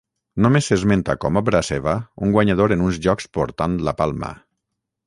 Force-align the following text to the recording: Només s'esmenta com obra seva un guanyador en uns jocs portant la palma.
Només 0.45 0.69
s'esmenta 0.71 1.15
com 1.25 1.37
obra 1.43 1.61
seva 1.67 1.95
un 2.29 2.35
guanyador 2.37 2.75
en 2.77 2.85
uns 2.89 2.99
jocs 3.09 3.31
portant 3.39 3.79
la 3.91 3.97
palma. 4.03 4.35